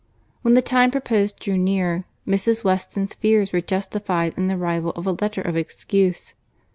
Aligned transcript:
When 0.41 0.55
the 0.55 0.63
time 0.63 0.89
proposed 0.89 1.37
drew 1.37 1.59
near, 1.59 2.05
Mrs. 2.27 2.63
Weston's 2.63 3.13
fears 3.13 3.53
were 3.53 3.61
justified 3.61 4.33
in 4.35 4.47
the 4.47 4.55
arrival 4.55 4.93
of 4.95 5.05
a 5.05 5.11
letter 5.11 5.41
of 5.43 5.55
excuse. 5.55 6.33